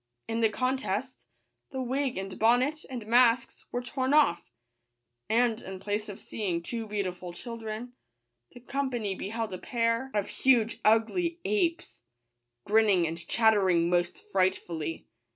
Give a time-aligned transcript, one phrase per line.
[0.27, 1.27] In the contest,
[1.69, 4.49] the wig, and bonnet, and masks, were tom off;
[5.29, 7.93] and, in place of seeing two beautiful children,
[8.51, 12.01] the company beheld a pair of huge ugly apes,
[12.65, 15.05] grinning and chattering most frightfully.